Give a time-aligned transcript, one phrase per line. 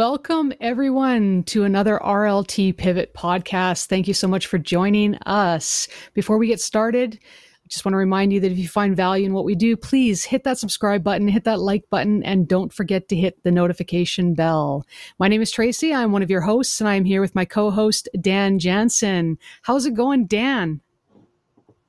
[0.00, 3.84] Welcome, everyone, to another RLT Pivot podcast.
[3.84, 5.88] Thank you so much for joining us.
[6.14, 9.26] Before we get started, I just want to remind you that if you find value
[9.26, 12.72] in what we do, please hit that subscribe button, hit that like button, and don't
[12.72, 14.86] forget to hit the notification bell.
[15.18, 15.92] My name is Tracy.
[15.92, 19.36] I'm one of your hosts, and I'm here with my co host, Dan Jansen.
[19.60, 20.80] How's it going, Dan?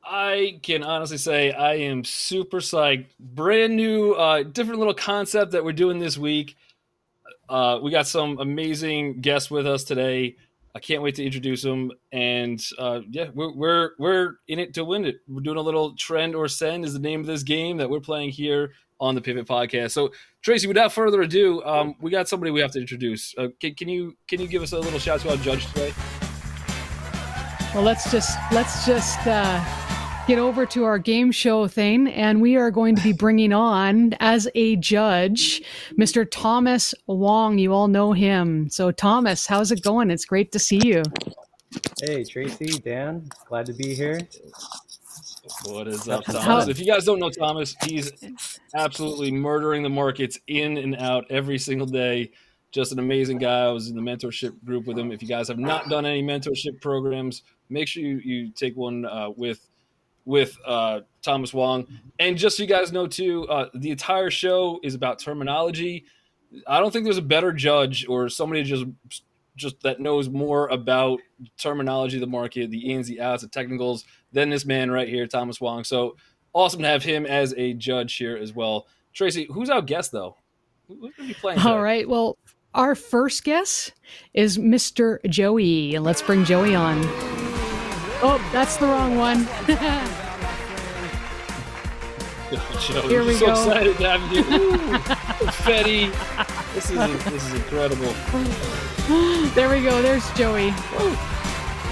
[0.03, 3.05] I can honestly say I am super psyched.
[3.21, 6.57] Brand new, uh, different little concept that we're doing this week.
[7.51, 10.37] Uh, we got some amazing guests with us today.
[10.73, 11.91] I can't wait to introduce them.
[12.13, 15.17] And uh, yeah, we're, we're we're in it to win it.
[15.27, 17.99] We're doing a little trend or send is the name of this game that we're
[17.99, 19.91] playing here on the Pivot Podcast.
[19.91, 23.35] So Tracy, without further ado, um, we got somebody we have to introduce.
[23.37, 25.93] Uh, can, can you can you give us a little shout to our judge today?
[27.75, 29.90] Well, let's just let's just uh,
[30.27, 34.13] get over to our game show thing, and we are going to be bringing on
[34.19, 35.61] as a judge
[35.97, 36.27] Mr.
[36.29, 37.57] Thomas Wong.
[37.57, 38.69] You all know him.
[38.69, 40.11] So, Thomas, how's it going?
[40.11, 41.03] It's great to see you.
[42.01, 44.19] Hey, Tracy, Dan, glad to be here.
[45.65, 46.67] What is up, Thomas?
[46.67, 48.11] If you guys don't know Thomas, he's
[48.75, 52.31] absolutely murdering the markets in and out every single day.
[52.71, 53.65] Just an amazing guy.
[53.65, 55.11] I was in the mentorship group with him.
[55.11, 59.05] If you guys have not done any mentorship programs, make sure you, you take one
[59.05, 59.67] uh, with
[60.25, 61.87] with uh, Thomas Wong.
[62.19, 66.05] And just so you guys know, too, uh, the entire show is about terminology.
[66.67, 68.85] I don't think there's a better judge or somebody just
[69.57, 71.19] just that knows more about
[71.57, 75.59] terminology, the market, the ins, the outs, the technicals than this man right here, Thomas
[75.59, 75.83] Wong.
[75.83, 76.15] So
[76.53, 78.87] awesome to have him as a judge here as well.
[79.13, 80.35] Tracy, who's our guest though?
[80.87, 81.59] Who's going to be playing?
[81.59, 81.79] All today?
[81.79, 82.09] right.
[82.09, 82.37] Well,
[82.73, 83.93] our first guest
[84.33, 85.17] is Mr.
[85.29, 85.95] Joey.
[85.95, 87.01] And let's bring Joey on.
[88.23, 89.47] Oh, that's the wrong one.
[92.81, 93.51] Joe, Here we so go.
[93.53, 94.43] excited to have you.
[95.39, 96.11] confetti.
[96.73, 98.13] This is this is incredible.
[99.55, 100.01] There we go.
[100.01, 100.71] There's Joey.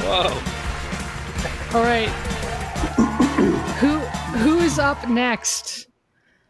[0.03, 0.41] Wow.
[1.73, 2.09] All right.
[3.79, 3.99] Who
[4.39, 5.88] who's up next?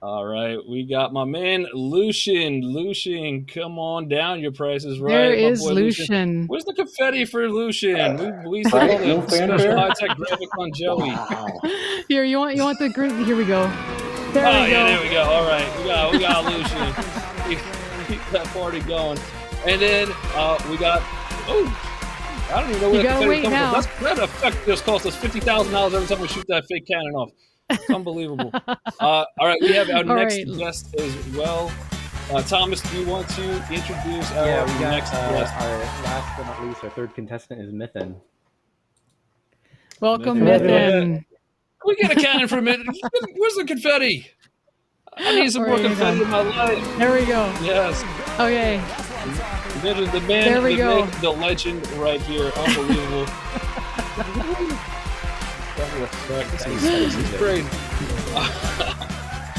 [0.01, 2.61] All right, we got my man Lucian.
[2.61, 4.39] Lucian, come on down.
[4.39, 5.11] Your price is right.
[5.11, 5.83] There is Lucian.
[5.83, 6.47] Lucian.
[6.47, 8.15] Where's the confetti for Lucian?
[8.45, 11.09] We, we saw the special high tech graphic on Joey.
[11.09, 11.47] Wow.
[12.07, 13.25] Here, you want you want the green?
[13.25, 13.63] Here we go.
[14.31, 14.85] There oh, we yeah, go.
[14.85, 15.23] there we go.
[15.23, 16.93] All right, we got we got Lucian.
[17.49, 17.59] keep,
[18.07, 19.19] keep that party going,
[19.65, 21.01] and then uh, we got
[21.49, 23.81] oh, I don't even know where you that confetti comes now.
[23.81, 24.05] from.
[24.05, 26.87] That's, that effect just cost us fifty thousand dollars every time we shoot that fake
[26.87, 27.31] cannon off.
[27.69, 28.51] It's unbelievable.
[28.67, 30.57] uh, all right, we have our all next right.
[30.57, 31.71] guest as well.
[32.31, 35.53] Uh, Thomas, do you want to introduce our yeah, we got, next uh, guest?
[35.55, 38.15] Our last but not least, our third contestant is Mithin.
[39.99, 41.25] Welcome, Mithin.
[41.85, 42.87] we get a cannon for a minute.
[43.35, 44.27] Where's the confetti?
[45.17, 46.97] I need some more confetti in my life.
[46.97, 47.53] There we go.
[47.61, 48.03] Yes.
[48.39, 48.77] Okay.
[49.81, 51.05] The man, there we the, go.
[51.05, 52.51] the legend right here.
[52.55, 53.25] Unbelievable.
[55.79, 57.63] This is great.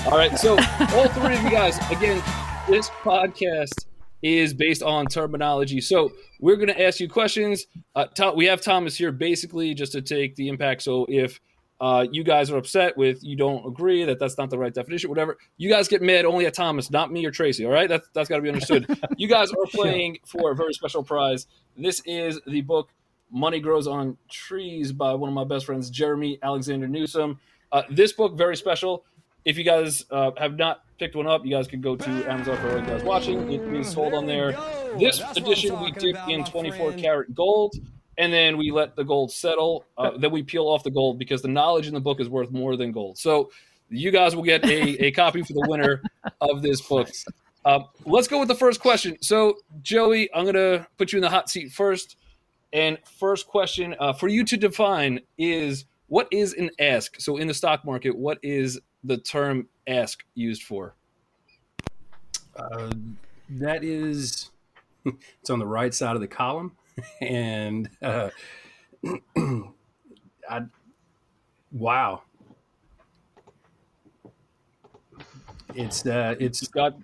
[0.07, 0.59] all right, so
[0.95, 2.23] all three of you guys, again,
[2.69, 3.87] this podcast
[4.23, 5.81] is based on terminology.
[5.81, 7.67] So we're going to ask you questions.
[7.95, 8.05] Uh,
[8.37, 10.83] we have Thomas here basically just to take the impact.
[10.83, 11.41] So if
[11.81, 15.09] uh, you guys are upset with you don't agree that that's not the right definition,
[15.09, 17.65] whatever, you guys get mad only at Thomas, not me or Tracy.
[17.65, 18.87] All right, that's that's got to be understood.
[19.17, 21.47] you guys are playing for a very special prize.
[21.79, 22.91] This is the book
[23.31, 27.39] Money Grows on Trees by one of my best friends, Jeremy Alexander Newsom.
[27.73, 29.05] Uh, this book, very special.
[29.45, 32.57] If you guys uh, have not picked one up, you guys can go to Amazon
[32.59, 33.51] for you guys watching.
[33.51, 34.53] It is sold on there.
[34.99, 37.75] This edition we dip in 24 karat gold,
[38.19, 39.85] and then we let the gold settle.
[39.97, 42.51] Uh, then we peel off the gold because the knowledge in the book is worth
[42.51, 43.17] more than gold.
[43.17, 43.51] So
[43.89, 46.03] you guys will get a, a copy for the winner
[46.41, 47.09] of this book.
[47.65, 49.17] Uh, let's go with the first question.
[49.21, 52.17] So, Joey, I'm going to put you in the hot seat first.
[52.73, 57.21] And first question uh, for you to define is what is an ask?
[57.21, 60.95] So in the stock market, what is the term ask used for?
[62.57, 62.91] Uh,
[63.49, 64.51] that is,
[65.05, 66.77] it's on the right side of the column,
[67.21, 68.31] and uh,
[70.49, 70.63] I,
[71.73, 72.23] wow,
[75.75, 76.97] it's uh, it's got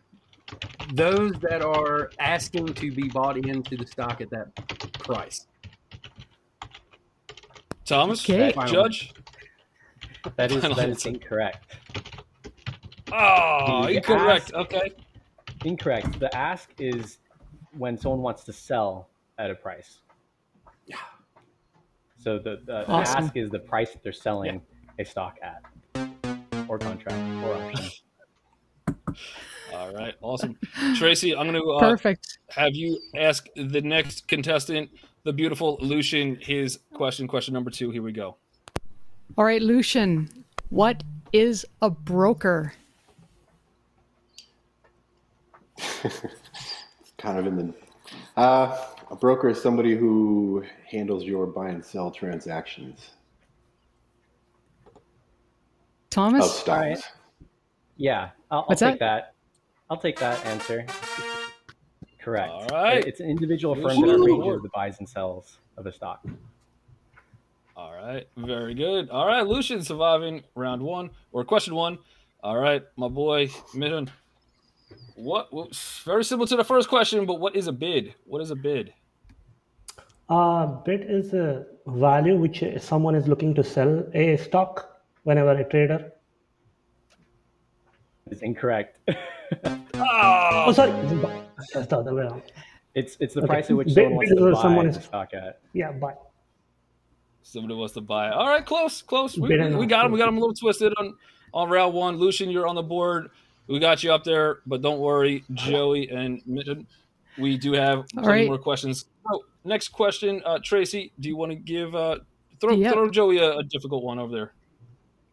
[0.92, 4.54] those that are asking to be bought into the stock at that
[4.94, 5.46] price.
[7.86, 8.52] Thomas, okay.
[8.66, 9.14] Judge.
[10.36, 11.76] That is that is incorrect.
[13.12, 14.52] Oh, the incorrect.
[14.52, 14.92] Ask, okay.
[15.64, 16.18] Incorrect.
[16.18, 17.18] The ask is
[17.78, 20.00] when someone wants to sell at a price.
[20.86, 20.96] Yeah.
[22.18, 23.20] So the, the, awesome.
[23.20, 25.04] the ask is the price that they're selling yeah.
[25.04, 25.62] a stock at,
[26.68, 27.90] or contract, or option.
[29.74, 30.58] All right, awesome,
[30.96, 31.36] Tracy.
[31.36, 32.38] I'm going to uh, Perfect.
[32.50, 34.90] have you ask the next contestant,
[35.26, 37.26] the beautiful Lucian, his question.
[37.26, 37.90] Question number two.
[37.90, 38.36] Here we go.
[39.36, 40.30] All right, Lucian,
[40.70, 41.02] what
[41.32, 42.72] is a broker?
[47.18, 47.74] kind of in the.
[48.36, 53.10] Uh, a broker is somebody who handles your buy and sell transactions
[56.08, 56.44] Thomas?
[56.44, 56.68] of stocks.
[56.68, 57.04] Alright.
[57.96, 59.34] Yeah, I'll, I'll What's take that?
[59.90, 60.86] I'll take that answer.
[62.26, 62.50] Correct.
[62.50, 63.04] All right.
[63.04, 66.26] It's an individual firm that arranges the buys and sells of a stock.
[67.76, 69.10] All right, very good.
[69.10, 71.98] All right, Lucian surviving round one or question one.
[72.42, 74.10] All right, my boy Midden.
[75.14, 75.72] What, what?
[76.04, 78.12] Very similar to the first question, but what is a bid?
[78.24, 78.92] What is a bid?
[80.28, 85.62] Uh, bid is a value which someone is looking to sell a stock whenever a
[85.62, 86.10] trader.
[88.32, 88.98] It's incorrect.
[89.64, 90.90] Oh, Oh, sorry,
[91.74, 92.42] that's the other way around.
[92.94, 93.46] it's it's the Okay.
[93.48, 95.60] price at which someone wants to buy someone is- stock at.
[95.72, 96.14] Yeah, buy.
[97.42, 98.30] somebody wants to buy.
[98.30, 99.36] All right, close, close.
[99.38, 100.12] We, we, we got him.
[100.12, 101.14] We got him a little twisted on
[101.54, 102.16] on round one.
[102.16, 103.30] Lucian, you're on the board.
[103.68, 106.86] We got you up there, but don't worry, Joey and Midden.
[107.38, 108.46] We do have plenty right.
[108.48, 109.06] more questions.
[109.28, 111.12] So, next question, uh, Tracy.
[111.20, 112.18] Do you want to give uh,
[112.60, 112.92] throw Yep.
[112.92, 114.50] throw Joey a, a difficult one over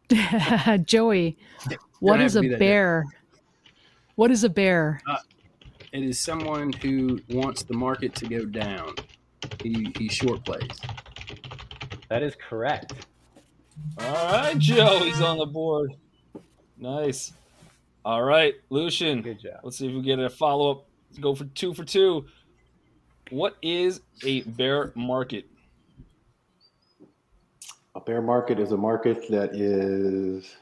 [0.10, 0.78] there?
[0.86, 1.38] Joey,
[2.00, 3.06] what have is to a bear?
[4.16, 5.00] What is a bear?
[5.94, 8.96] It is someone who wants the market to go down.
[9.62, 10.80] He he short plays.
[12.10, 12.94] That is correct.
[14.00, 15.04] All right, Joe.
[15.04, 15.92] He's on the board.
[16.80, 17.34] Nice.
[18.04, 19.22] All right, Lucian.
[19.22, 19.60] Good job.
[19.64, 20.86] Let's see if we get a follow up.
[21.22, 22.26] Go for two for two.
[23.30, 25.46] What is a bear market?
[27.94, 30.56] A bear market is a market that is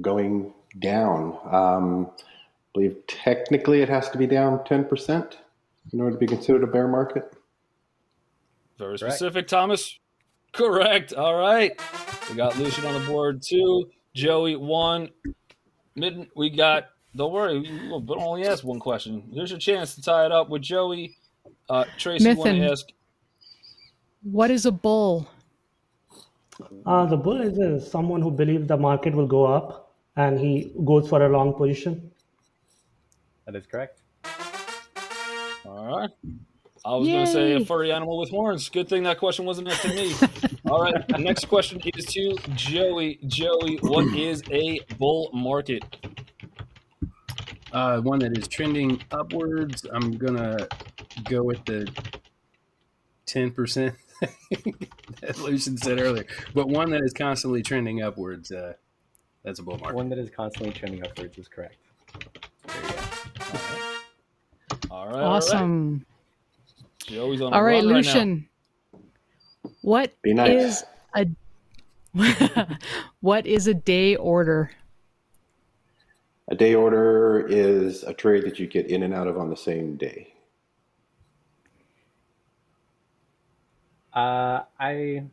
[0.00, 1.36] going down.
[1.50, 2.37] Um, I
[2.74, 5.36] believe technically it has to be down 10%
[5.92, 7.34] in order to be considered a bear market.
[8.78, 9.14] Very Correct.
[9.16, 9.98] specific, Thomas.
[10.52, 11.12] Correct.
[11.12, 11.78] All right.
[12.30, 13.90] We got Lucian on the board two.
[14.14, 15.10] Joey one.
[15.94, 16.28] Mid.
[16.36, 16.88] We got.
[17.14, 17.60] Don't worry.
[17.88, 19.22] We'll but only ask one question.
[19.32, 21.16] Here's your chance to tie it up with Joey.
[21.68, 22.86] Uh, Tracy, want to ask?
[24.22, 25.28] What is a bull?
[26.86, 30.72] Uh, the bull is uh, someone who believes the market will go up and he
[30.84, 32.10] goes for a long position.
[33.48, 34.02] That is correct.
[35.64, 36.10] All right.
[36.84, 38.68] I was going to say a furry animal with horns.
[38.68, 40.12] Good thing that question wasn't asked to me.
[40.70, 41.18] All right.
[41.18, 43.18] Next question is to Joey.
[43.26, 45.82] Joey, what is a bull market?
[47.72, 49.86] Uh, one that is trending upwards.
[49.90, 50.68] I'm gonna
[51.24, 51.90] go with the
[53.24, 58.52] ten percent that Lucian said earlier, but one that is constantly trending upwards.
[58.52, 58.74] Uh,
[59.42, 59.96] that's a bull market.
[59.96, 61.76] One that is constantly trending upwards is correct.
[63.52, 64.90] There you.
[64.90, 65.14] All right.
[65.14, 65.22] all right.
[65.24, 66.06] Awesome.
[67.06, 68.12] Joey's on a All right, run right now.
[68.12, 68.48] Lucian.
[69.82, 70.82] What Be nice.
[70.82, 70.84] is
[71.14, 71.26] a
[73.20, 74.70] what is a day order?
[76.50, 79.56] A day order is a trade that you get in and out of on the
[79.56, 80.32] same day.
[84.14, 85.24] Uh, I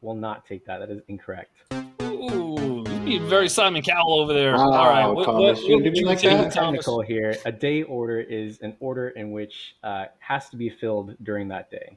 [0.00, 0.78] will not take that.
[0.78, 1.54] That is incorrect.
[2.02, 4.52] Ooh, you being very Simon Cowell over there.
[4.52, 6.52] Wow, All right, what, Thomas, what, you what do would me you like take, that?
[6.52, 6.54] Thomas?
[6.84, 7.36] Technical here.
[7.44, 11.70] A day order is an order in which uh, has to be filled during that
[11.70, 11.96] day.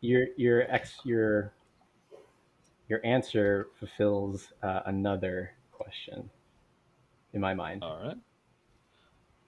[0.00, 1.52] Your your ex your
[2.88, 6.28] your answer fulfills uh, another question
[7.32, 7.82] in my mind.
[7.82, 8.16] All right.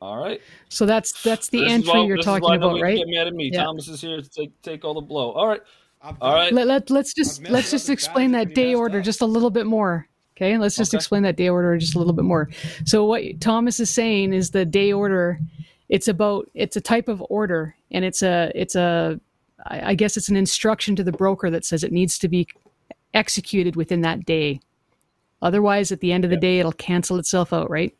[0.01, 0.41] All right.
[0.69, 2.97] So that's that's the This is entry why- you're this is why talking about, right?
[2.97, 3.51] Get mad at me.
[3.53, 3.65] Yeah.
[3.65, 5.33] Thomas is here to take take all the blow.
[5.33, 5.61] All right.
[6.07, 6.53] I've All done right.
[6.53, 6.55] it.
[6.55, 9.05] Let, let, let's just let's just explain that day order up.
[9.05, 10.09] just a little bit more.
[10.37, 10.99] Okay, let's just Okay.
[10.99, 12.49] explain that day order just a little bit more.
[12.85, 15.41] So what Thomas is saying is the day order.
[15.89, 19.19] It's about it's a type of order, and it's a it's a
[19.65, 22.47] I I guess it's an instruction to the broker that says it needs to be
[23.15, 24.61] executed within that day.
[25.43, 27.95] Otherwise, at the end of the day, it'll cancel itself out, right?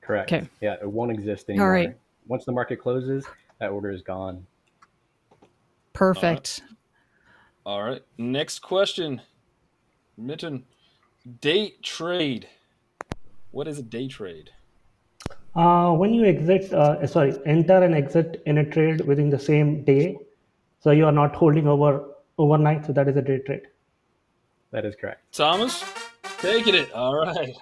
[0.00, 0.32] Correct.
[0.32, 0.48] Okay.
[0.60, 1.72] Yeah, it won't exist anymore.
[1.72, 1.96] right.
[2.26, 3.26] Once the market closes,
[3.60, 4.46] that order is gone.
[5.92, 6.62] Perfect.
[7.68, 8.00] All right.
[8.16, 9.20] Next question.
[10.16, 10.64] Mitten.
[11.42, 12.48] Day trade.
[13.50, 14.48] What is a day trade?
[15.54, 19.84] Uh, when you exit, uh, sorry, enter and exit in a trade within the same
[19.84, 20.16] day,
[20.80, 22.06] so you are not holding over
[22.38, 23.66] overnight, so that is a day trade.
[24.70, 25.30] That is correct.
[25.34, 25.84] Thomas,
[26.38, 26.90] taking it.
[26.92, 27.54] All right.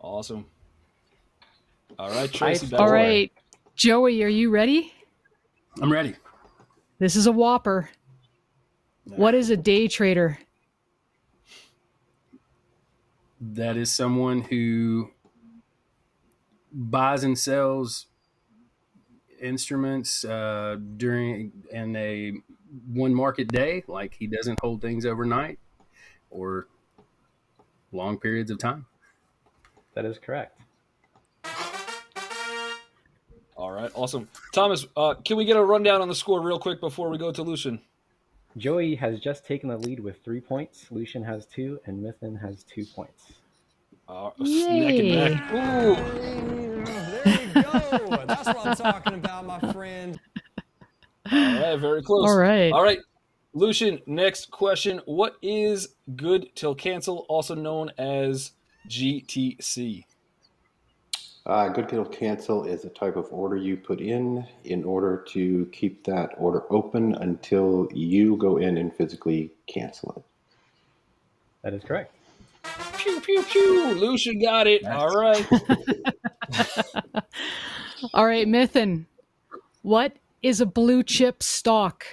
[0.00, 0.44] Awesome.
[1.98, 2.66] All right, Tracy.
[2.66, 2.98] Ice back All to you.
[2.98, 3.32] right,
[3.74, 4.92] Joey, are you ready?
[5.80, 6.14] I'm ready.
[6.98, 7.88] This is a whopper.
[9.04, 10.38] What is a day trader?
[13.40, 15.10] That is someone who
[16.72, 18.06] buys and sells
[19.40, 22.34] instruments uh, during in a
[22.86, 25.58] one market day, like he doesn't hold things overnight
[26.30, 26.68] or
[27.92, 28.86] long periods of time.
[29.94, 30.60] That is correct.
[33.56, 34.28] All right, awesome.
[34.54, 37.30] Thomas, uh, can we get a rundown on the score real quick before we go
[37.32, 37.82] to Lucian?
[38.56, 40.86] Joey has just taken the lead with three points.
[40.90, 43.32] Lucian has two, and Mithin has two points.
[44.08, 45.52] Uh, neck and neck.
[45.52, 45.94] Ooh.
[47.24, 48.24] There you go.
[48.26, 50.18] That's what I'm talking about, my friend.
[51.30, 52.28] All right, very close.
[52.28, 52.72] All right.
[52.72, 52.98] All right.
[53.52, 55.00] Lucian, next question.
[55.04, 58.52] What is good till cancel, also known as
[58.88, 60.04] GTC?
[61.50, 65.68] Uh, good till cancel is a type of order you put in in order to
[65.72, 70.22] keep that order open until you go in and physically cancel it.
[71.64, 72.14] That is correct.
[72.98, 73.94] Pew, pew, pew.
[73.94, 74.84] Lucian got it.
[74.84, 75.44] All right.
[78.14, 79.06] All right, Mithin.
[79.82, 80.12] What
[80.44, 82.06] is a blue chip stock?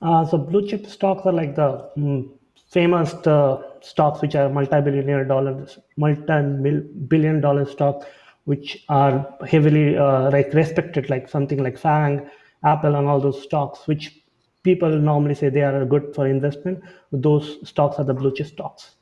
[0.00, 2.28] Uh, so blue chip stocks are like the mm,
[2.70, 8.06] famous uh, stocks which are multi-billionaire dollars, multi-billion dollar stocks
[8.44, 12.26] which are heavily uh, like respected, like something like FANG,
[12.64, 14.22] Apple, and all those stocks, which
[14.62, 16.82] people normally say they are good for investment.
[17.12, 18.94] Those stocks are the blue chip stocks.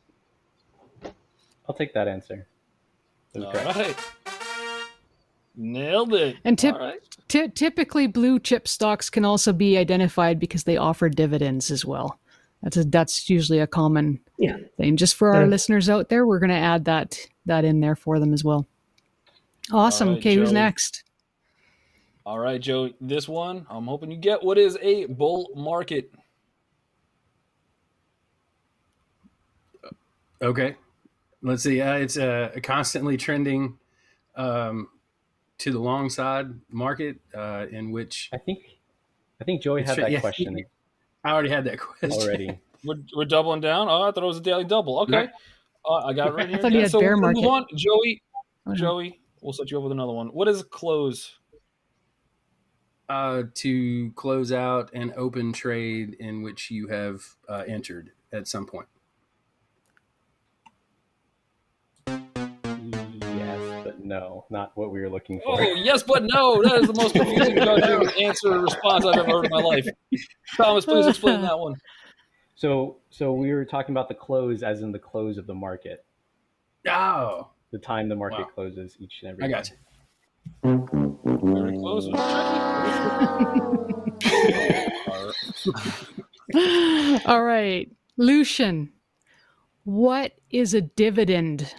[1.68, 2.48] I'll take that answer.
[3.32, 3.76] That is All correct.
[3.76, 3.96] right.
[5.56, 6.36] Nailed it.
[6.44, 7.00] And tip, All right.
[7.28, 12.18] ty- typically, blue chip stocks can also be identified because they offer dividends as well.
[12.66, 14.56] That's a, that's usually a common Yeah.
[14.76, 14.96] thing.
[14.96, 15.46] Just for our Yeah.
[15.46, 18.66] listeners out there, we're going to add that that in there for them as well.
[19.70, 20.08] Awesome.
[20.08, 21.04] All right, okay, who's next?
[22.24, 22.90] All right, Joe.
[23.00, 24.42] This one, I'm hoping you get.
[24.42, 26.10] What is a bull market?
[30.42, 30.74] Okay,
[31.42, 31.80] let's see.
[31.80, 33.78] Uh, it's a, a constantly trending
[34.34, 34.88] um,
[35.58, 38.64] to the long side market uh, in which I think
[39.40, 40.18] I think Joey had that yeah.
[40.18, 40.66] question
[41.26, 42.58] I already had that question already.
[42.84, 43.88] We're, we're doubling down.
[43.88, 45.00] Oh, I thought it was a daily double.
[45.00, 45.16] Okay.
[45.16, 45.30] Right.
[45.84, 46.58] Uh, I got it right here.
[46.58, 47.66] thought he Yeah, had so bear we'll move on.
[47.74, 48.22] Joey,
[48.64, 48.74] no.
[48.74, 50.28] Joey, we'll set you up with another one.
[50.28, 51.38] What is close?
[53.08, 58.66] uh, to close out an open trade in which you have uh, entered at some
[58.66, 58.88] point.
[64.06, 65.60] No, not what we were looking for.
[65.60, 66.62] Oh, yes, but no.
[66.62, 67.58] That is the most confusing
[68.24, 69.86] answer or response I've ever heard in my life.
[70.56, 71.74] Thomas, please explain that one.
[72.54, 76.04] So, so we were talking about the close, as in the close of the market,
[76.88, 78.50] Oh, the time the market Wow.
[78.54, 79.44] closes each and every.
[79.44, 79.52] I day.
[79.52, 79.76] got you.
[81.42, 82.06] Very close.
[85.06, 85.32] All
[87.26, 88.92] All right, Lucian.
[89.84, 91.74] What is a dividend?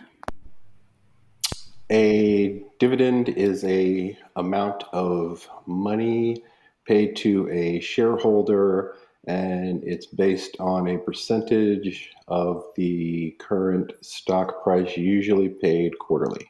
[1.90, 6.44] A dividend is a amount of money
[6.86, 8.96] paid to a shareholder
[9.28, 16.50] and it's based on a percentage of the current stock price usually paid quarterly.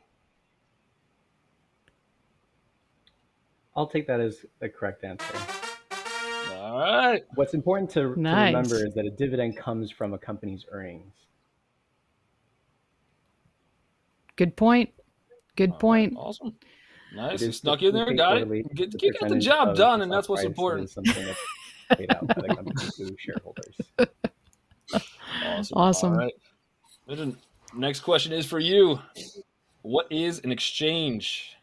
[3.76, 5.26] I'll take that as the correct answer.
[6.56, 7.24] All right.
[7.36, 8.48] What's important to, to Nice.
[8.54, 11.14] remember is that a dividend comes from a company's earnings.
[14.36, 14.90] Good point.
[15.58, 16.14] Good point.
[16.16, 16.56] Awesome.
[17.16, 17.42] Nice.
[17.42, 18.06] You is snuck in there.
[18.06, 18.76] typically Got it.
[18.76, 20.90] Get, the get, the job done, and that's what's important.
[20.90, 21.40] something that's
[21.98, 23.76] paid out by the company to shareholders.
[25.44, 25.78] Awesome.
[25.78, 26.14] Awesome.
[26.14, 27.36] All right.
[27.76, 29.00] Next question is for you.
[29.82, 31.58] What is an exchange?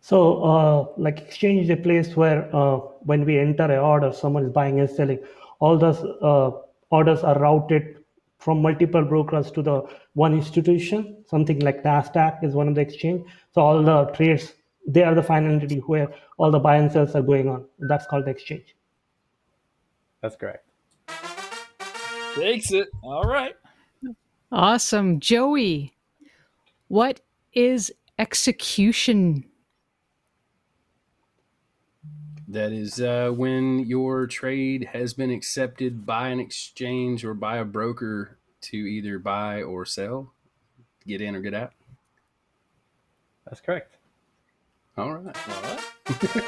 [0.00, 4.44] So, uh, like exchange is a place where uh, when we enter a order, someone
[4.44, 5.20] is buying and selling.
[5.60, 6.50] All those uh,
[6.90, 8.01] orders are routed
[8.42, 9.82] from multiple brokers to the
[10.14, 11.24] one institution.
[11.28, 13.24] Something like Nasdaq is one of the exchange.
[13.54, 14.54] So all the trades,
[14.86, 17.66] they are the final entity where all the buy and sells are going on.
[17.78, 18.74] That's called the exchange.
[20.20, 20.66] That's correct.
[22.34, 22.88] Takes it.
[23.02, 23.54] All right.
[24.50, 25.20] Awesome.
[25.20, 25.94] Joey,
[26.88, 27.20] what
[27.52, 29.44] is execution?
[32.52, 37.64] That is uh, when your trade has been accepted by an exchange or by a
[37.64, 40.34] broker to either buy or sell,
[41.06, 41.72] get in or get out.
[43.46, 43.96] That's correct.
[44.98, 45.34] All right.
[45.48, 46.44] All right.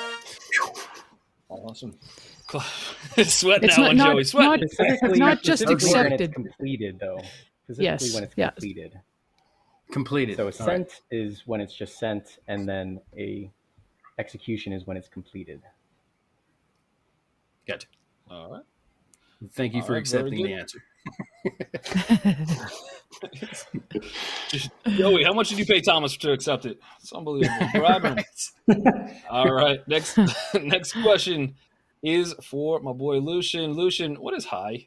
[1.49, 1.95] awesome.
[3.25, 4.25] Sweating It's that not- one, not- Joey.
[4.25, 4.51] Sweating.
[4.61, 6.21] not- Specifically, not just specifically when accepted.
[6.29, 7.21] it's completed, though.
[7.79, 8.51] Yes, when it's yes.
[8.51, 9.01] completed.
[9.91, 10.37] Completed.
[10.37, 11.01] So a sent right.
[11.11, 13.51] is when it's just sent, and then a
[14.19, 15.63] execution is when it's completed.
[17.67, 17.87] Gotcha.
[18.31, 18.63] All right.
[19.53, 20.53] Thank you All for right, accepting the good.
[20.53, 20.83] answer.
[24.97, 26.79] Joey, how much did you pay Thomas to accept it?
[27.01, 27.69] It's unbelievable.
[27.75, 28.21] Bribe.
[29.31, 29.87] All right.
[29.87, 30.19] Next
[30.63, 31.55] next question
[32.03, 33.73] is for my boy Lucian.
[33.73, 34.87] Lucian, what is high?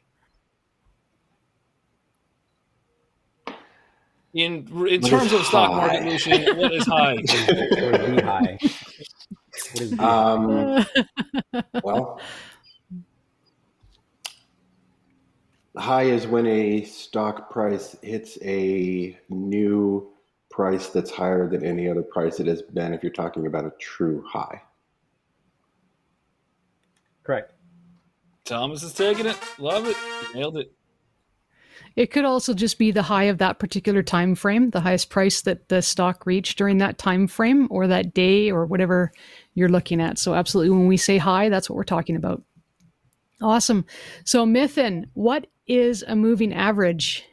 [4.34, 5.76] In in What terms is of stock high?
[5.76, 7.14] market, Lucian, what is high?
[7.14, 8.58] Or be high.
[9.72, 10.84] What is be Um,
[11.82, 12.20] well,
[15.78, 20.10] high is when a stock price hits a new
[20.50, 23.72] price that's higher than any other price it has been if you're talking about a
[23.78, 24.60] true high.
[27.22, 27.52] Correct.
[28.44, 29.36] Thomas is taking it.
[29.58, 29.96] Love it.
[30.34, 30.72] Nailed it.
[31.96, 35.42] It could also just be the high of that particular time frame, the highest price
[35.42, 39.12] that the stock reached during that time frame or that day or whatever
[39.54, 40.18] you're looking at.
[40.18, 42.42] So absolutely when we say high, that's what we're talking about.
[43.40, 43.84] Awesome.
[44.24, 47.24] So Mithin, what is a moving average?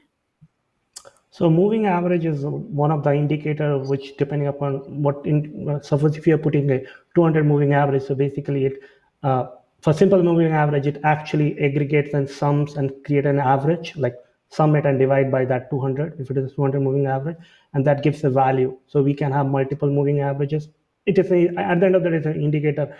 [1.31, 6.15] So moving average is one of the indicator which depending upon what in uh, suppose
[6.15, 6.79] if you're putting a
[7.15, 8.79] 200 moving average, so basically it
[9.23, 9.47] uh,
[9.81, 14.15] for simple moving average it actually aggregates and sums and create an average like
[14.49, 17.35] sum it and divide by that 200 if it is 200 moving average
[17.73, 18.77] and that gives a value.
[18.87, 20.69] So we can have multiple moving averages.
[21.05, 22.95] It is a, at the end of the day it's an indicator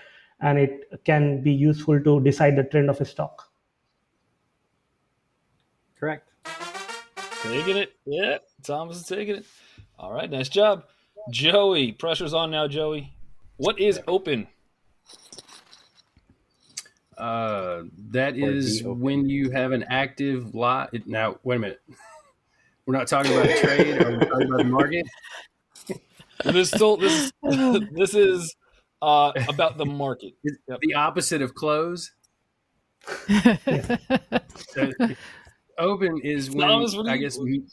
[0.46, 3.50] and it can be useful to decide the trend of a stock.
[6.00, 6.30] Correct.
[7.42, 7.94] Taking it.
[8.06, 8.38] Yeah.
[8.62, 9.46] Thomas is taking it.
[9.98, 10.30] All right.
[10.30, 10.84] Nice job.
[11.32, 13.12] Joey, pressure's on now, Joey.
[13.58, 14.48] What is open?
[17.18, 19.00] Uh, that Or is open.
[19.00, 20.94] when you have an active lot.
[21.08, 21.82] Now, wait a minute.
[22.86, 24.02] We're not talking about a trade.
[24.02, 25.08] or we talking about the market?
[26.44, 27.32] This still this
[27.94, 28.56] this is
[29.06, 30.34] uh about the market.
[30.68, 30.82] Yep.
[30.82, 32.14] the opposite of close.
[34.68, 34.94] So,
[35.78, 37.64] open is when Thomas, I you- guess we,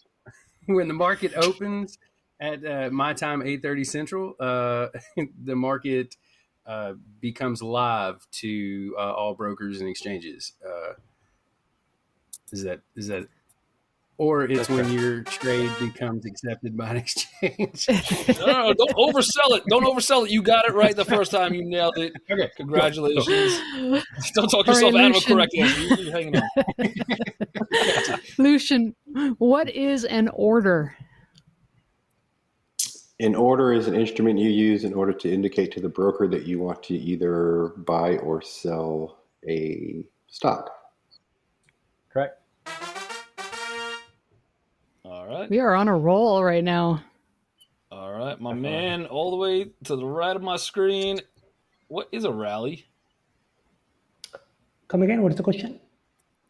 [0.66, 1.98] when the market opens
[2.40, 4.34] at uh, my time, eight thirty central.
[4.40, 4.88] Uh,
[5.44, 6.16] the market
[6.66, 10.54] uh, becomes live to uh, all brokers and exchanges.
[10.66, 10.94] Uh,
[12.52, 13.28] is that is that,
[14.18, 15.00] or it's That's when correct.
[15.00, 17.86] your trade becomes accepted by an exchange?
[17.88, 19.64] No, no, no, don't oversell it.
[19.68, 20.30] Don't oversell it.
[20.30, 21.54] You got it right the first time.
[21.54, 22.12] You nailed it.
[22.30, 23.26] okay, Congratulations.
[24.34, 25.36] Don't talk All right, yourself out of a Lucian.
[25.36, 26.02] correct answer.
[26.02, 28.18] You're hanging on.
[28.38, 28.94] Lucian,
[29.38, 30.94] what is an order?
[33.20, 36.44] An order is an instrument you use in order to indicate to the broker that
[36.46, 40.70] you want to either buy or sell a stock.
[45.22, 45.48] All right.
[45.48, 47.04] We are on a roll right now.
[47.92, 48.40] All right.
[48.40, 51.20] My man, all the way to the right of my screen.
[51.86, 52.86] What is a rally?
[54.88, 55.78] Come again, what's the question?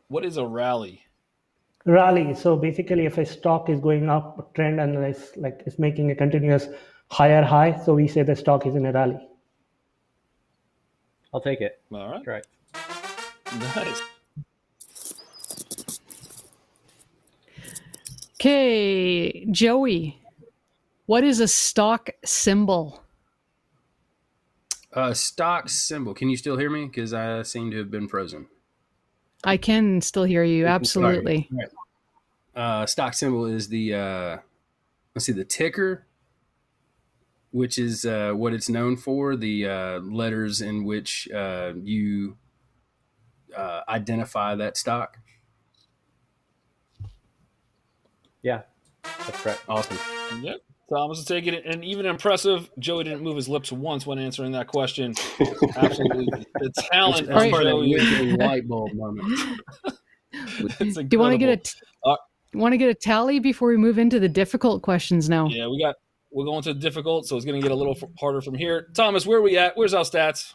[0.09, 1.03] What is a rally?
[1.85, 6.13] rally so basically if a stock is going up trend and it's like it's making
[6.13, 6.69] a continuous
[7.11, 9.19] higher high so we say the stock is in a rally
[11.35, 11.81] I'll take it.
[11.91, 12.25] All right.
[12.25, 12.47] Correct.
[13.75, 14.03] Nice.
[18.43, 20.21] Okay, Joey,
[21.07, 23.01] what is a stock symbol?
[24.93, 26.13] Uh, stock symbol.
[26.13, 26.87] Can you still hear me?
[26.87, 28.49] Because I seem to have been frozen.
[29.45, 30.67] I can still hear you.
[30.67, 31.49] Absolutely.
[32.53, 34.39] Uh, stock symbol is the uh,
[35.15, 36.09] let's see the ticker,
[37.53, 39.37] which is uh, what it's known for.
[39.37, 42.39] The uh, letters in which uh, you
[43.57, 45.19] uh, identify that stock.
[48.43, 48.63] Yeah,
[49.03, 49.63] that's correct.
[49.69, 49.99] Awesome.
[50.43, 50.57] Yep.
[50.91, 52.69] Thomas is taking it, and even impressive.
[52.79, 55.15] Joey didn't move his lips once when answering that question.
[55.77, 56.27] Absolutely,
[56.61, 57.95] the talent That's of part of that Joey.
[57.95, 59.61] winking light bulb moment.
[60.81, 61.63] It's Do you want to get a incredible.
[61.63, 61.71] t-
[62.05, 62.17] Uh,
[62.55, 65.47] want to get a tally before we move into the difficult questions now?
[65.49, 65.95] Yeah, we got.
[66.31, 68.89] We're going to difficult, so it's going to get a little f- harder from here.
[68.95, 69.77] Thomas, where are we at?
[69.77, 70.55] Where's our stats?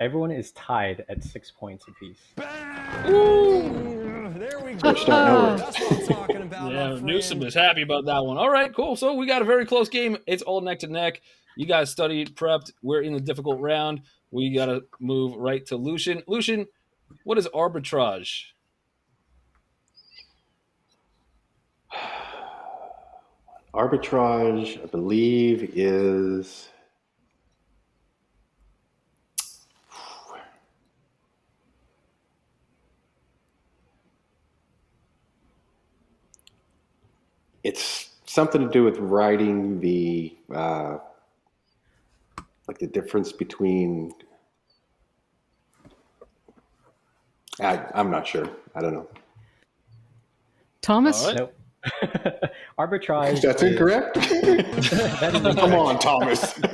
[0.00, 2.18] Everyone is tied at six points apiece.
[4.42, 4.90] There we go.
[4.90, 5.56] We're starting over.
[5.56, 6.72] That's what I'm talking about.
[6.72, 6.98] Yeah.
[7.00, 8.36] Newsom is happy about that one.
[8.38, 8.96] All right, cool.
[8.96, 10.18] So we got a very close game.
[10.26, 11.20] It's all neck to neck.
[11.56, 12.72] You guys studied, prepped.
[12.82, 14.00] We're in the difficult round.
[14.32, 16.24] We got to move right to Lucian.
[16.26, 16.66] Lucian,
[17.22, 18.46] what is arbitrage?
[23.72, 26.68] Arbitrage, I believe, is
[37.64, 40.98] it's something to do with writing the uh,
[42.68, 44.12] like the difference between.
[47.60, 48.48] I, I'm not sure.
[48.74, 49.08] I don't know.
[50.80, 51.22] Thomas?
[51.22, 51.36] All right.
[51.38, 51.54] Nope.
[52.78, 53.42] arbitrage.
[53.42, 54.14] That's is- incorrect.
[55.20, 56.60] That is Come on, Thomas.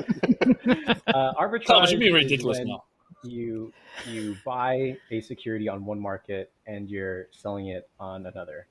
[1.07, 2.85] Uh, arbitrage Thomas, you're being ridiculous when now.
[3.23, 3.73] You
[4.07, 8.67] you buy a security on one market and you're selling it on another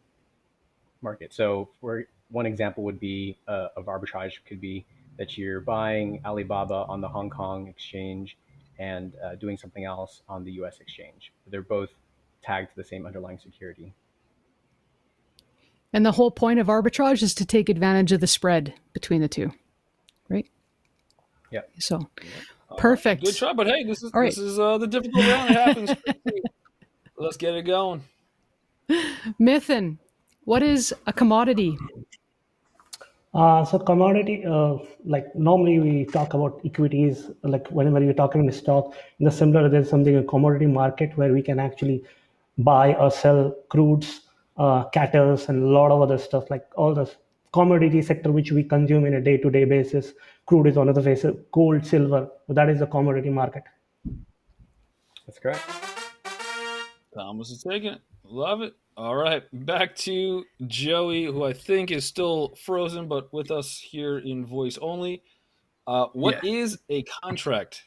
[1.01, 1.33] market.
[1.33, 4.85] So, for one example, would be uh, of arbitrage could be
[5.17, 8.37] that you're buying Alibaba on the Hong Kong exchange
[8.79, 10.79] and uh, doing something else on the U.S.
[10.79, 11.33] exchange.
[11.47, 11.89] They're both
[12.43, 13.93] tagged to the same underlying security.
[15.93, 19.27] And the whole point of arbitrage is to take advantage of the spread between the
[19.27, 19.51] two,
[20.29, 20.45] right?
[21.49, 21.61] Yeah.
[21.79, 22.09] So,
[22.77, 23.23] perfect.
[23.23, 24.29] Good try, but hey, this is All right.
[24.29, 25.49] this is uh, the difficult round.
[25.49, 25.91] It happens.
[27.17, 28.03] Let's get it going.
[29.39, 29.97] Mithin,
[30.47, 31.77] what is a commodity?
[33.33, 38.51] Uh, so commodity, uh, like normally we talk about equities, like whenever you're talking a
[38.51, 42.01] stock, in the similar, there's something a commodity market where we can actually
[42.59, 44.21] buy or sell crudes,
[44.55, 47.11] uh, cattle, and a lot of other stuff, like all the
[47.51, 50.13] commodity sector which we consume in a day-to-day basis.
[50.45, 53.63] Crude is one of the faces, gold, silver, so that is the commodity market.
[55.25, 55.61] That's correct.
[57.13, 58.01] Thomas is taking it.
[58.29, 58.75] Love it.
[58.95, 64.17] All right, back to Joey, who I think is still frozen, but with us here
[64.17, 65.21] in voice only.
[65.85, 67.83] Uh, what is a contract?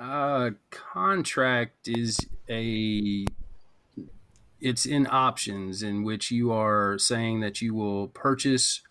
[0.00, 2.18] Uh, contract is
[2.48, 3.24] a
[4.60, 8.82] it's in options in which you are saying that you will purchase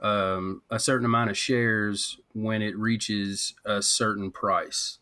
[0.00, 4.98] um, a certain amount of shares when it reaches a certain price.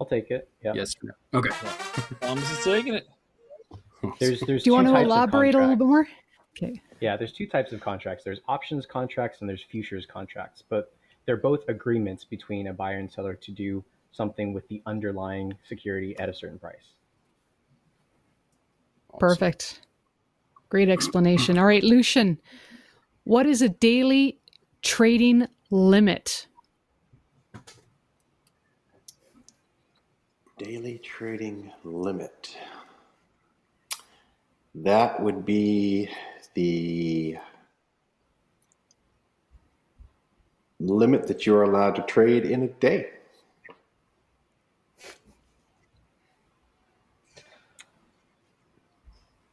[0.00, 0.48] I'll take it.
[0.62, 0.72] Yeah.
[0.74, 0.94] Yes.
[1.02, 1.38] or no?
[1.38, 1.50] Okay.
[2.20, 3.06] Thomas is taking it.
[4.18, 6.08] There's there's Do you want to elaborate a little bit more?
[6.56, 6.80] Okay.
[7.00, 8.24] Yeah, there's two types of contracts.
[8.24, 10.94] There's options contracts and there's futures contracts, but
[11.26, 16.16] they're both agreements between a buyer and seller to do something with the underlying security
[16.18, 16.76] at a certain price.
[19.18, 19.80] Perfect.
[20.68, 21.58] Great explanation.
[21.58, 22.40] All right, Lucian,
[23.24, 24.38] what is a daily
[24.82, 26.46] trading limit?
[30.58, 32.56] Daily trading limit.
[34.74, 36.08] That would be
[36.54, 37.36] the
[40.80, 43.10] limit that you're allowed to trade in a day.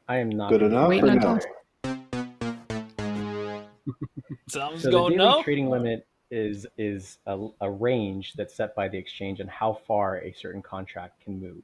[0.07, 1.21] I am not Good gonna- enough Waiting or on no?
[1.21, 1.45] Thomas.
[4.51, 5.43] Thomas So the daily no.
[5.43, 10.19] trading limit is is a, a range that's set by the exchange and how far
[10.19, 11.63] a certain contract can move.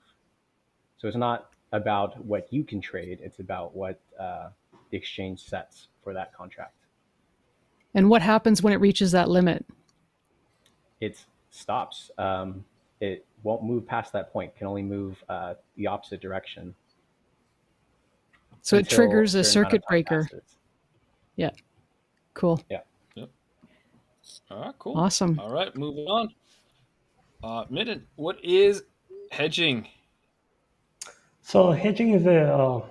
[0.98, 4.50] So it's not about what you can trade; it's about what uh,
[4.92, 6.74] the exchange sets for that contract.
[7.96, 9.66] And what happens when it reaches that limit?
[11.00, 12.12] It stops.
[12.18, 12.64] Um,
[13.00, 14.56] it won't move past that point.
[14.56, 16.76] Can only move uh, the opposite direction.
[18.62, 20.24] So it triggers a certain amount of circuit breaker.
[20.24, 20.58] passes.
[22.34, 22.62] Cool.
[24.50, 24.98] All right, cool.
[24.98, 25.40] Awesome.
[25.40, 26.30] All right, moving on.
[27.44, 28.84] Uh, Mitten, what is
[29.32, 29.88] hedging?
[31.42, 32.82] So hedging is a uh,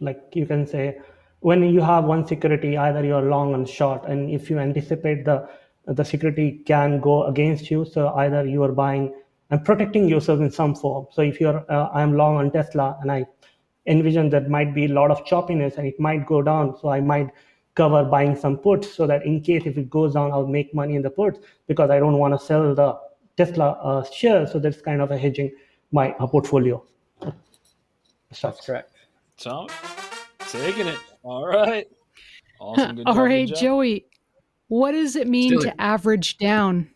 [0.00, 0.98] like you can say
[1.40, 5.48] when you have one security, either you're long and short, and if you anticipate the
[5.86, 9.14] the security can go against you, so either you are buying
[9.50, 11.06] and protecting yourself in some form.
[11.12, 13.26] So if you're uh, I'm long on Tesla and I
[13.86, 17.00] envision that might be a lot of choppiness and it might go down, so I
[17.00, 17.30] might
[17.76, 20.96] cover buying some puts so that in case if it goes down, I'll make money
[20.96, 22.98] in the puts because I don't want to sell the
[23.36, 24.46] Tesla uh, share.
[24.46, 25.52] So that's kind of a hedging
[25.92, 26.82] my uh, portfolio.
[28.42, 28.90] That's correct.
[29.38, 29.68] Tom,
[30.48, 30.98] taking it.
[31.22, 31.86] All right.
[32.60, 32.96] Awesome.
[32.96, 33.58] Good All job, good right, job.
[33.58, 34.06] Joey,
[34.68, 36.90] what does it mean Still- to average down?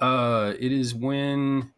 [0.00, 1.70] Uh, it is when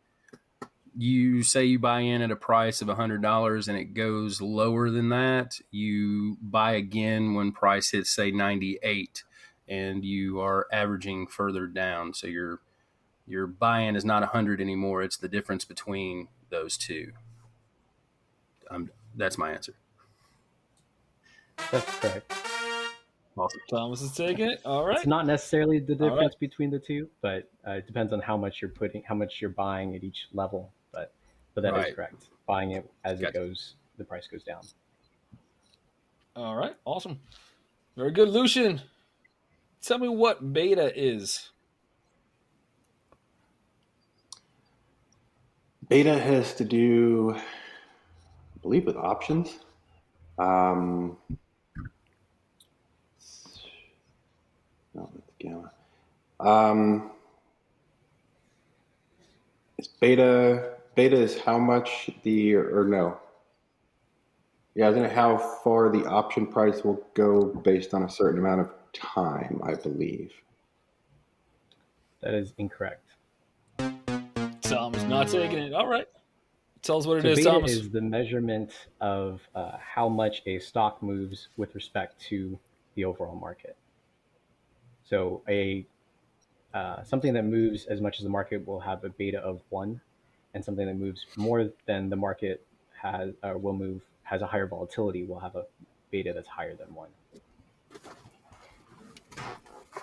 [0.96, 5.09] you say you buy in at a price of $100 and it goes lower than
[5.11, 9.24] that, you buy again when price hits, say, 98
[9.68, 12.12] and you are averaging further down.
[12.12, 12.61] So your
[13.26, 15.03] your buy-in is not 100 anymore.
[15.05, 17.12] It's the difference between those two.
[18.68, 19.74] Um, that's my answer.
[21.70, 22.33] That's correct.
[23.37, 23.61] Awesome.
[23.70, 24.61] Thomas is taking it.
[24.64, 24.96] All right.
[24.96, 26.14] It's not necessarily the All right.
[26.14, 29.40] difference between the two, but uh, it depends on how much you're putting, how much
[29.40, 30.72] you're buying at each level.
[31.55, 31.95] But but that is Right.
[31.95, 32.29] correct.
[32.47, 33.29] Buying it as Gotcha.
[33.31, 34.63] it goes, the price goes down.
[36.37, 36.75] All right.
[36.85, 37.21] Awesome.
[37.97, 38.81] Very good, Lucian.
[39.83, 41.51] Tell me what beta is.
[45.89, 47.43] Beta has to do, I
[48.63, 49.59] believe, with options.
[50.39, 51.17] Um,
[54.95, 55.73] no, that's gamma.
[56.39, 57.11] Um,
[59.79, 63.18] it's beta beta is how much the or no?
[64.74, 68.61] Yeah, isn't it how far the option price will go based on a certain amount
[68.61, 69.61] of time?
[69.64, 70.33] I believe.
[72.22, 73.05] That is incorrect.
[74.61, 75.72] Tom is not taking it.
[75.72, 76.07] All right.
[76.83, 77.72] Tell us what it So is, beta Thomas.
[77.72, 82.59] is the measurement of uh, how much a stock moves with respect to
[82.94, 83.76] the overall market.
[85.05, 85.85] So a
[86.72, 90.00] uh, something that moves as much as the market will have a beta of one,
[90.55, 92.67] and something that moves more than the market
[93.01, 95.65] has uh, will move has a higher volatility will have a
[96.11, 97.09] beta that's higher than one.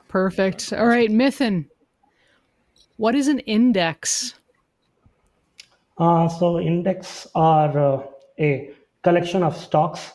[0.07, 0.73] Perfect.
[0.73, 1.65] All right, Mithin.
[2.97, 4.35] What is an index?
[5.97, 8.03] Uh, so index are uh,
[8.39, 8.71] a
[9.03, 10.11] collection of stocks,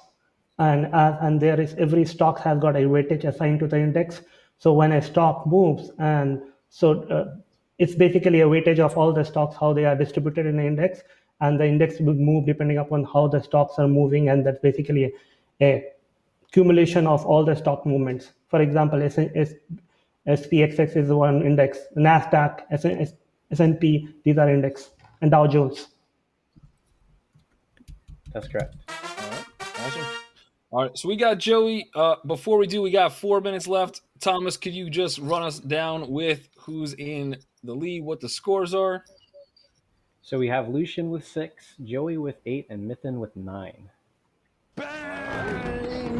[0.58, 4.22] and uh, and there is every stock has got a weightage assigned to the index.
[4.58, 7.36] So when a stock moves, and so uh,
[7.82, 11.00] it's basically a weightage of all the stocks how they are distributed in the index,
[11.40, 15.04] and the index will move depending upon how the stocks are moving, and that's basically
[15.06, 15.10] a,
[15.60, 15.84] a
[16.48, 18.32] accumulation of all the stock movements.
[18.48, 19.54] For example, S- S-
[20.28, 23.14] SPXX is one index, Nasdaq, S- S-
[23.50, 24.90] S&P, these are index,
[25.20, 25.88] and Dow Jones.
[28.32, 28.76] That's correct.
[28.88, 29.44] All right.
[29.80, 30.04] Awesome.
[30.70, 30.96] All right.
[30.96, 31.90] So we got Joey.
[31.94, 34.00] Uh, before we do, we got four minutes left.
[34.22, 38.72] Thomas, could you just run us down with who's in the lead, what the scores
[38.72, 39.04] are?
[40.22, 43.90] So we have Lucian with six, Joey with eight, and Mithin with nine.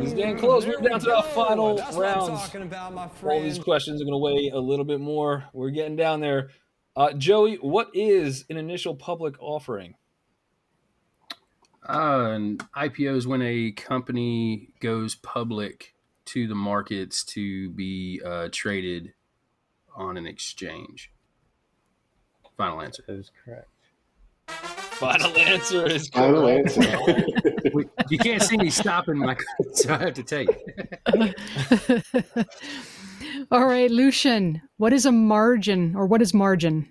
[0.01, 0.67] He's getting close.
[0.67, 2.43] We're down to the final That's what I'm rounds.
[2.43, 5.45] talking about, my All these questions are going to weigh a little bit more.
[5.53, 6.51] We're getting down there.
[6.97, 9.95] Uh, Joey, what is an initial public offering?
[11.89, 15.95] Uh, and IPO is when a company goes public
[16.33, 19.13] to the markets to be uh, traded
[19.95, 21.13] on an exchange.
[22.57, 23.05] Final answer.
[23.07, 23.69] That is correct.
[24.47, 26.79] Final answer is Final correct.
[26.79, 27.27] answer.
[28.09, 29.37] You can't see me stopping my,
[29.75, 30.49] so I have to take
[31.07, 32.47] it.
[33.51, 34.63] All right, Lucian.
[34.79, 36.91] What is a margin, or what is margin?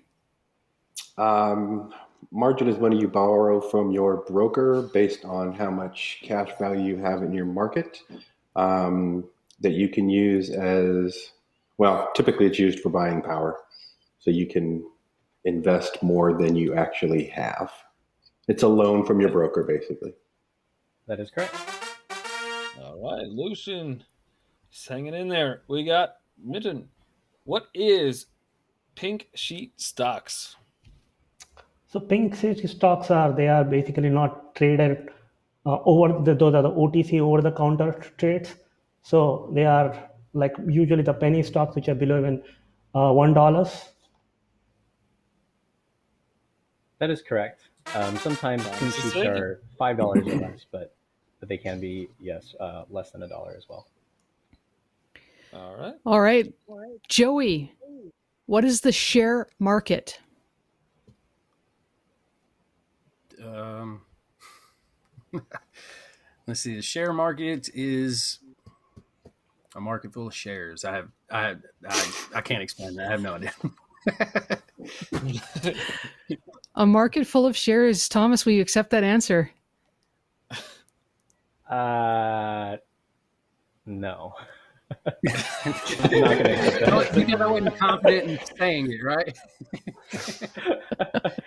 [1.18, 1.92] Um,
[2.30, 6.96] margin is money you borrow from your broker based on how much cash value you
[6.98, 8.02] have in your market
[8.56, 9.24] um,
[9.62, 11.32] that you can use as
[11.78, 12.10] well.
[12.14, 13.58] Typically, it's used for buying power,
[14.18, 14.84] so you can
[15.44, 17.72] invest more than you actually have.
[18.48, 20.14] It's a loan from your broker, basically.
[21.06, 21.54] That is correct.
[22.82, 24.04] All right, Lucian,
[24.70, 25.62] just hanging in there.
[25.68, 26.88] We got Mitten.
[27.44, 28.26] What is
[28.94, 30.56] pink sheet stocks?
[31.86, 35.10] So pink sheet stocks are they are basically not traded
[35.66, 38.54] uh, over the those are the OTC over the counter trades.
[39.02, 42.42] So they are like usually the penny stocks which are below even
[42.94, 43.90] uh, one dollars.
[46.98, 47.68] That is correct.
[47.94, 48.78] Um, sometimes Nice.
[48.78, 50.94] pink sheets are five dollars or less, but
[51.40, 53.86] but they can be yes uh, less than a dollar as well.
[55.52, 55.94] All right.
[56.06, 56.52] All right,
[57.08, 57.72] Joey.
[58.46, 60.20] What is the share market?
[63.44, 64.02] Um,
[66.46, 66.76] let's see.
[66.76, 68.38] The share market is
[69.76, 70.84] a market full of shares.
[70.84, 71.56] I have, I,
[71.88, 73.08] I, I can't explain that.
[73.08, 73.52] I have no idea.
[76.74, 78.08] A market full of shares.
[78.08, 79.50] Thomas, will you accept that answer?
[81.68, 82.76] Uh,
[83.86, 84.34] no.
[85.06, 85.12] I'm
[85.64, 87.16] not gonna accept Well, that.
[87.16, 89.38] you never wasn't confident in saying it, right?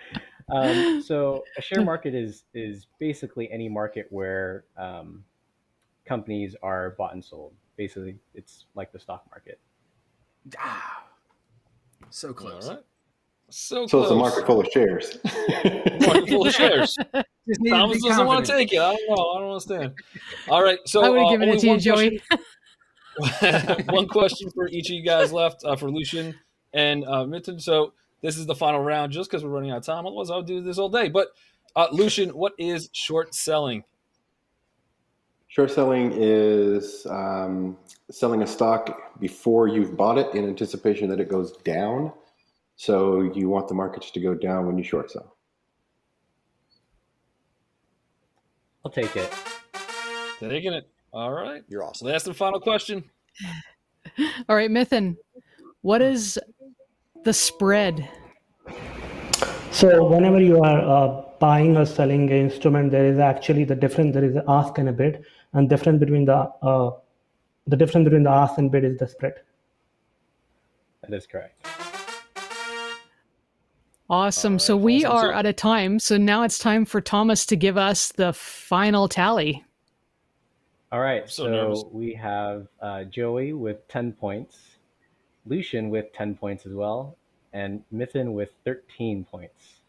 [0.48, 5.22] um, so a share market is is basically any market where um,
[6.04, 7.52] companies are bought and sold.
[7.76, 9.58] Basically, it's like the stock market.
[10.58, 11.04] Ah,
[12.10, 12.68] so close.
[12.68, 12.78] right.
[13.48, 14.10] So, So it's close.
[14.10, 15.18] a market full of shares.
[15.24, 16.96] Market full of shares.
[17.48, 18.78] Just Thomas doesn't want to take it.
[18.80, 19.30] I don't know.
[19.30, 19.92] I don't understand.
[20.48, 20.78] All right.
[20.86, 22.20] So I would have uh, given it to you, Joey.
[23.16, 26.34] question- one question for each of you guys left uh, for Lucian
[26.74, 27.60] and uh, Mitten.
[27.60, 30.06] So this is the final round, just because we're running out of time.
[30.06, 31.08] Otherwise, I would do this all day.
[31.08, 31.28] But
[31.76, 33.84] uh, Lucian, what is short selling?
[35.56, 37.78] Short selling is um,
[38.10, 42.12] selling a stock before you've bought it in anticipation that it goes down.
[42.76, 45.34] So you want the markets to go down when you short sell.
[48.84, 49.32] I'll take it.
[50.40, 50.90] Taking it.
[51.10, 51.64] All right.
[51.68, 52.08] You're awesome.
[52.08, 53.02] Last and final question.
[54.50, 55.16] All right, Mithin.
[55.80, 56.38] What is
[57.24, 58.06] the spread?
[59.70, 64.12] So whenever you are uh, buying or selling an instrument, there is actually the difference.
[64.12, 65.24] There is an ask and a bid,
[65.56, 66.90] and difference between the uh,
[67.66, 69.34] the difference between the ask and bid is the spread.
[71.02, 71.66] That is correct.
[74.08, 74.52] Awesome.
[74.54, 75.16] All so we awesome.
[75.16, 75.98] are So- out of time.
[75.98, 79.64] So now it's time for Thomas to give us the final tally.
[80.92, 84.76] All right, so so, we have uh, Joey with 10 points,
[85.44, 87.16] Lucian with 10 points as well,
[87.52, 89.80] and Mithin with 13 points.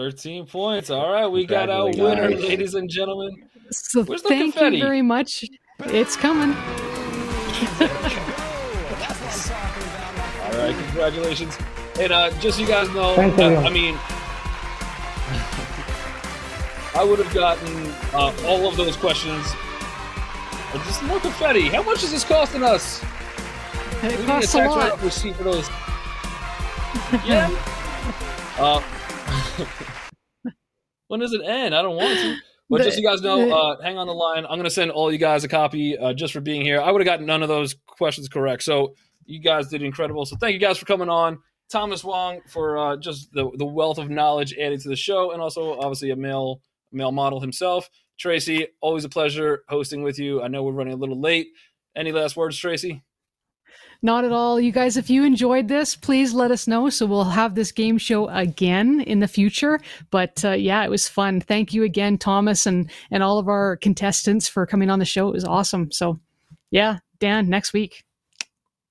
[0.00, 0.90] 13 points.
[0.90, 3.34] All right, we got our winner, ladies and gentlemen.
[3.70, 4.76] So Where's the thank confetti?
[4.76, 5.46] you very much.
[5.86, 6.50] It's coming.
[6.50, 6.58] All
[10.62, 11.56] right, congratulations.
[11.98, 13.64] And uh, just so you guys know, uh, everyone.
[13.66, 13.98] I mean,
[16.94, 19.46] I would have gotten uh, all of those questions.
[20.74, 21.68] Uh, Just more confetti.
[21.68, 23.02] How much is this costing us?
[24.02, 24.78] It We costs a tax lot.
[24.78, 25.66] write-off receipt for those.
[27.24, 27.48] Yeah.
[28.58, 28.82] uh,
[31.08, 31.74] when does it end?
[31.74, 32.36] I don't want to.
[32.68, 34.44] But just so you guys know, uh, hang on the line.
[34.44, 36.80] I'm going to send all you guys a copy uh, just for being here.
[36.80, 38.64] I would have gotten none of those questions correct.
[38.64, 40.26] So you guys did incredible.
[40.26, 41.38] So thank you guys for coming on.
[41.68, 45.42] Thomas Wong for uh, just the, the wealth of knowledge added to the show, and
[45.42, 46.60] also obviously a male
[46.92, 47.88] male model himself.
[48.18, 50.42] Tracy, always a pleasure hosting with you.
[50.42, 51.48] I know we're running a little late.
[51.94, 53.02] Any last words, Tracy?
[54.06, 54.60] Not at all.
[54.60, 56.88] You guys, if you enjoyed this, please let us know.
[56.90, 59.80] So we'll have this game show again in the future.
[60.12, 61.40] But uh, yeah, it was fun.
[61.40, 65.26] Thank you again, Thomas, and and all of our contestants for coming on the show.
[65.26, 65.90] It was awesome.
[65.90, 66.20] So
[66.70, 68.04] yeah, Dan, next week.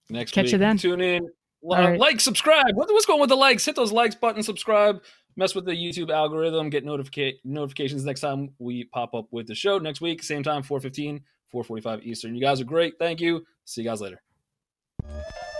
[0.10, 0.52] Next Catch week.
[0.52, 0.78] you then.
[0.78, 1.30] Tune in.
[1.62, 2.00] All Uh, right.
[2.00, 2.76] Like, subscribe.
[2.76, 3.66] What, what's going with the likes?
[3.66, 5.02] Hit those likes button, subscribe,
[5.38, 9.56] mess with the YouTube algorithm, get notifica- notifications next time we pop up with the
[9.56, 12.36] show next week, same time, 415, 445 Eastern.
[12.36, 12.96] You guys are great.
[13.00, 13.46] Thank you.
[13.64, 14.22] See you guys later
[15.08, 15.55] you